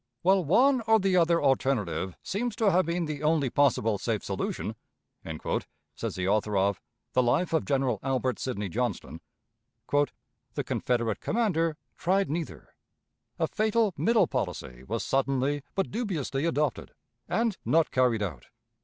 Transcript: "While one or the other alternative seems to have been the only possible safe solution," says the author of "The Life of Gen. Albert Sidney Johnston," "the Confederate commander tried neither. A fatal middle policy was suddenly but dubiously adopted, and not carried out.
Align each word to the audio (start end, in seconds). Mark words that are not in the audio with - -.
"While 0.23 0.43
one 0.43 0.81
or 0.87 0.99
the 0.99 1.15
other 1.15 1.39
alternative 1.39 2.17
seems 2.23 2.55
to 2.55 2.71
have 2.71 2.87
been 2.87 3.05
the 3.05 3.21
only 3.21 3.51
possible 3.51 3.99
safe 3.99 4.23
solution," 4.23 4.73
says 5.93 6.15
the 6.15 6.27
author 6.27 6.57
of 6.57 6.81
"The 7.13 7.21
Life 7.21 7.53
of 7.53 7.65
Gen. 7.65 7.83
Albert 8.01 8.39
Sidney 8.39 8.67
Johnston," 8.67 9.21
"the 9.91 10.63
Confederate 10.65 11.19
commander 11.19 11.77
tried 11.97 12.31
neither. 12.31 12.73
A 13.37 13.45
fatal 13.45 13.93
middle 13.95 14.25
policy 14.25 14.83
was 14.83 15.03
suddenly 15.05 15.61
but 15.75 15.91
dubiously 15.91 16.45
adopted, 16.45 16.93
and 17.27 17.59
not 17.63 17.91
carried 17.91 18.23
out. 18.23 18.47